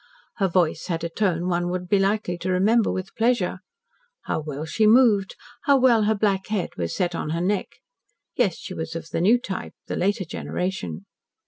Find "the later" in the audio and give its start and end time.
9.85-10.25